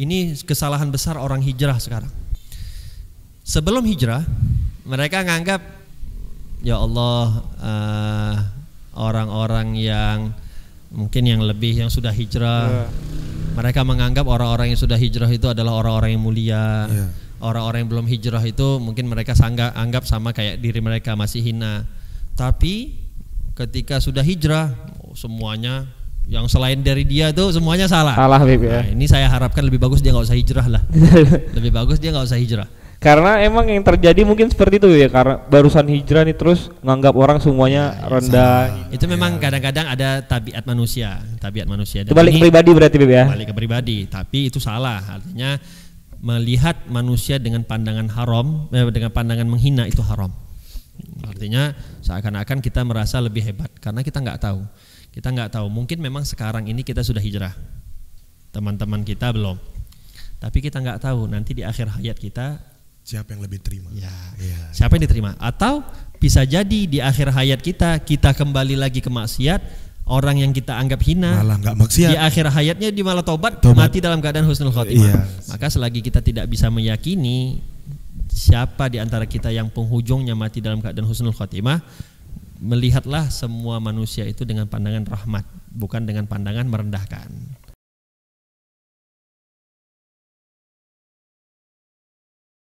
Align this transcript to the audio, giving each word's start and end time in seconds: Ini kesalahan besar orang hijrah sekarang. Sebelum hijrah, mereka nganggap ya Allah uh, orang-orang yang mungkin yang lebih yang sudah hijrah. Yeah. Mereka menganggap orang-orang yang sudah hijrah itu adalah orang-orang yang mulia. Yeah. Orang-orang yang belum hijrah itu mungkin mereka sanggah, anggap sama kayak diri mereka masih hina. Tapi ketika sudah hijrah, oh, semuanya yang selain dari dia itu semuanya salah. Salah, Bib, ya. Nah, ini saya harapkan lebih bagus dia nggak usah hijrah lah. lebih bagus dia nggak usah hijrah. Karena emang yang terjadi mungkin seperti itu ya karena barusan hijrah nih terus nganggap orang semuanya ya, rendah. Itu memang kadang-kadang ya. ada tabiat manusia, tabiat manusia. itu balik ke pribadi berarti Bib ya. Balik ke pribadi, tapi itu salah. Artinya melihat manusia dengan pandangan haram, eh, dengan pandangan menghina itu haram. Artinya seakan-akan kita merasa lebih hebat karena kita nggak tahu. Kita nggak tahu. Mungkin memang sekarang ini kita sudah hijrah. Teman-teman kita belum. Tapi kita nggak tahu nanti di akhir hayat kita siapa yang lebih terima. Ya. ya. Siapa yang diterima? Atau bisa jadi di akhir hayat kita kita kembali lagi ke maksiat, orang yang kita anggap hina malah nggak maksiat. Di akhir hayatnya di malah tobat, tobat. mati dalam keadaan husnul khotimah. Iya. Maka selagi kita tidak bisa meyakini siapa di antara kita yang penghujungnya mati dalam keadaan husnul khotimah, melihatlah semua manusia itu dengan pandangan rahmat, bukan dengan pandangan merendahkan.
Ini 0.00 0.32
kesalahan 0.48 0.88
besar 0.88 1.20
orang 1.20 1.44
hijrah 1.44 1.76
sekarang. 1.76 2.08
Sebelum 3.44 3.84
hijrah, 3.84 4.24
mereka 4.88 5.20
nganggap 5.20 5.60
ya 6.64 6.80
Allah 6.80 7.44
uh, 7.60 8.34
orang-orang 8.96 9.76
yang 9.76 10.32
mungkin 10.88 11.28
yang 11.28 11.44
lebih 11.44 11.84
yang 11.84 11.92
sudah 11.92 12.16
hijrah. 12.16 12.88
Yeah. 12.88 12.88
Mereka 13.60 13.84
menganggap 13.84 14.24
orang-orang 14.24 14.72
yang 14.72 14.80
sudah 14.80 14.96
hijrah 14.96 15.28
itu 15.28 15.52
adalah 15.52 15.76
orang-orang 15.84 16.16
yang 16.16 16.22
mulia. 16.24 16.64
Yeah. 16.88 17.10
Orang-orang 17.44 17.84
yang 17.84 17.90
belum 17.92 18.06
hijrah 18.08 18.44
itu 18.44 18.80
mungkin 18.80 19.04
mereka 19.04 19.36
sanggah, 19.36 19.76
anggap 19.76 20.08
sama 20.08 20.32
kayak 20.32 20.64
diri 20.64 20.80
mereka 20.80 21.12
masih 21.12 21.44
hina. 21.44 21.84
Tapi 22.40 22.96
ketika 23.52 24.00
sudah 24.00 24.24
hijrah, 24.24 24.72
oh, 25.04 25.12
semuanya 25.12 25.88
yang 26.26 26.46
selain 26.46 26.78
dari 26.82 27.02
dia 27.08 27.30
itu 27.30 27.44
semuanya 27.54 27.88
salah. 27.90 28.14
Salah, 28.14 28.40
Bib, 28.44 28.62
ya. 28.66 28.82
Nah, 28.82 28.86
ini 28.92 29.06
saya 29.08 29.26
harapkan 29.26 29.64
lebih 29.66 29.80
bagus 29.82 30.02
dia 30.02 30.14
nggak 30.14 30.26
usah 30.26 30.38
hijrah 30.38 30.66
lah. 30.68 30.82
lebih 31.58 31.72
bagus 31.74 31.96
dia 31.98 32.14
nggak 32.14 32.26
usah 32.26 32.38
hijrah. 32.38 32.68
Karena 33.00 33.40
emang 33.40 33.64
yang 33.64 33.80
terjadi 33.80 34.28
mungkin 34.28 34.52
seperti 34.52 34.76
itu 34.76 34.92
ya 34.92 35.08
karena 35.08 35.40
barusan 35.48 35.88
hijrah 35.88 36.20
nih 36.20 36.36
terus 36.36 36.68
nganggap 36.84 37.16
orang 37.16 37.40
semuanya 37.40 37.96
ya, 37.96 38.12
rendah. 38.12 38.60
Itu 38.92 39.08
memang 39.08 39.40
kadang-kadang 39.40 39.88
ya. 39.88 39.96
ada 39.96 40.10
tabiat 40.20 40.68
manusia, 40.68 41.16
tabiat 41.40 41.64
manusia. 41.64 42.04
itu 42.04 42.12
balik 42.12 42.36
ke 42.36 42.44
pribadi 42.44 42.70
berarti 42.76 42.96
Bib 43.00 43.08
ya. 43.08 43.24
Balik 43.24 43.46
ke 43.50 43.54
pribadi, 43.56 44.04
tapi 44.04 44.52
itu 44.52 44.60
salah. 44.60 45.00
Artinya 45.16 45.56
melihat 46.20 46.76
manusia 46.92 47.40
dengan 47.40 47.64
pandangan 47.64 48.12
haram, 48.12 48.68
eh, 48.68 48.84
dengan 48.92 49.08
pandangan 49.08 49.48
menghina 49.48 49.88
itu 49.88 50.04
haram. 50.04 50.28
Artinya 51.24 51.72
seakan-akan 52.04 52.60
kita 52.60 52.84
merasa 52.84 53.16
lebih 53.24 53.48
hebat 53.48 53.72
karena 53.80 54.04
kita 54.04 54.20
nggak 54.20 54.44
tahu. 54.44 54.60
Kita 55.10 55.28
nggak 55.34 55.58
tahu. 55.58 55.66
Mungkin 55.66 55.98
memang 55.98 56.22
sekarang 56.22 56.70
ini 56.70 56.86
kita 56.86 57.02
sudah 57.02 57.22
hijrah. 57.22 57.54
Teman-teman 58.54 59.02
kita 59.02 59.30
belum. 59.34 59.58
Tapi 60.40 60.58
kita 60.64 60.80
nggak 60.80 61.04
tahu 61.04 61.28
nanti 61.28 61.52
di 61.52 61.62
akhir 61.66 62.00
hayat 62.00 62.16
kita 62.16 62.58
siapa 63.04 63.34
yang 63.34 63.42
lebih 63.42 63.60
terima. 63.60 63.90
Ya. 63.92 64.10
ya. 64.38 64.60
Siapa 64.70 64.96
yang 64.96 65.04
diterima? 65.04 65.34
Atau 65.36 65.82
bisa 66.22 66.46
jadi 66.46 66.80
di 66.86 66.98
akhir 67.02 67.32
hayat 67.34 67.60
kita 67.60 68.00
kita 68.00 68.32
kembali 68.32 68.78
lagi 68.78 69.02
ke 69.02 69.10
maksiat, 69.10 69.60
orang 70.06 70.40
yang 70.40 70.52
kita 70.54 70.78
anggap 70.78 71.02
hina 71.02 71.42
malah 71.42 71.58
nggak 71.58 71.76
maksiat. 71.76 72.10
Di 72.14 72.16
akhir 72.16 72.46
hayatnya 72.54 72.88
di 72.94 73.02
malah 73.02 73.26
tobat, 73.26 73.58
tobat. 73.58 73.90
mati 73.90 73.98
dalam 73.98 74.22
keadaan 74.22 74.46
husnul 74.46 74.72
khotimah. 74.72 75.10
Iya. 75.10 75.20
Maka 75.50 75.66
selagi 75.68 76.00
kita 76.00 76.22
tidak 76.22 76.46
bisa 76.46 76.70
meyakini 76.70 77.60
siapa 78.30 78.86
di 78.88 79.02
antara 79.02 79.26
kita 79.26 79.50
yang 79.50 79.68
penghujungnya 79.68 80.38
mati 80.38 80.62
dalam 80.62 80.78
keadaan 80.78 81.04
husnul 81.04 81.34
khotimah, 81.34 81.82
melihatlah 82.60 83.32
semua 83.32 83.80
manusia 83.80 84.28
itu 84.28 84.44
dengan 84.44 84.68
pandangan 84.68 85.08
rahmat, 85.08 85.48
bukan 85.72 86.04
dengan 86.04 86.28
pandangan 86.28 86.68
merendahkan. 86.68 87.59